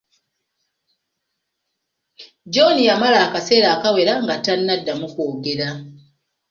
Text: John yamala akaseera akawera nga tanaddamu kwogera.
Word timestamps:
John 2.53 2.77
yamala 2.87 3.17
akaseera 3.25 3.67
akawera 3.75 4.13
nga 4.23 4.35
tanaddamu 4.45 5.05
kwogera. 5.13 5.67